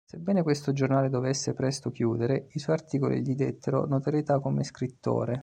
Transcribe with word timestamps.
Sebbene 0.03 0.41
questo 0.41 0.73
giornale 0.73 1.11
dovesse 1.11 1.53
presto 1.53 1.91
chiudere, 1.91 2.47
i 2.53 2.57
suoi 2.57 2.75
articoli 2.75 3.21
gli 3.21 3.35
dettero 3.35 3.85
notorietà 3.85 4.39
come 4.39 4.63
scrittore. 4.63 5.39